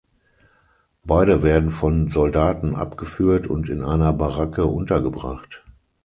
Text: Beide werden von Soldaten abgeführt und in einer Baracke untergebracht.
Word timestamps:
Beide 1.03 1.43
werden 1.43 1.69
von 1.69 2.07
Soldaten 2.07 2.73
abgeführt 2.73 3.45
und 3.45 3.69
in 3.69 3.83
einer 3.83 4.13
Baracke 4.13 4.65
untergebracht. 4.65 5.63